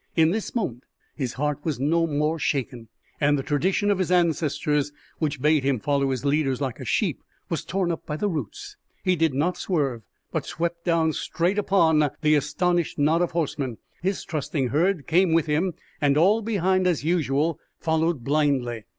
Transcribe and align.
In 0.15 0.31
this 0.31 0.55
moment 0.55 0.85
his 1.13 1.33
heart 1.33 1.59
was 1.63 1.79
no 1.79 2.07
more 2.07 2.39
shaken, 2.39 2.87
and 3.19 3.37
the 3.37 3.43
tradition 3.43 3.91
of 3.91 3.99
his 3.99 4.09
ancestors, 4.09 4.91
which 5.19 5.39
bade 5.39 5.63
him 5.63 5.79
follow 5.79 6.09
his 6.09 6.25
leaders 6.25 6.59
like 6.59 6.79
a 6.79 6.85
sheep, 6.85 7.21
was 7.49 7.63
torn 7.63 7.91
up 7.91 8.03
by 8.07 8.15
the 8.17 8.27
roots. 8.27 8.77
He 9.03 9.15
did 9.15 9.35
not 9.35 9.57
swerve, 9.57 10.01
but 10.31 10.47
swept 10.47 10.85
down 10.85 11.13
straight 11.13 11.59
upon 11.59 12.09
the 12.23 12.33
astonished 12.33 12.97
knot 12.97 13.21
of 13.21 13.33
horsemen; 13.33 13.77
his 14.01 14.25
trusting 14.25 14.69
herd 14.69 15.05
came 15.05 15.33
with 15.33 15.45
him; 15.45 15.75
and 16.01 16.17
all 16.17 16.41
behind, 16.41 16.87
as 16.87 17.03
usual, 17.03 17.59
followed 17.79 18.23
blindly. 18.23 18.85